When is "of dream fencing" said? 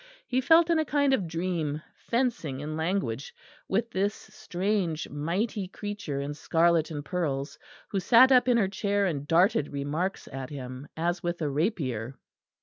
1.13-2.59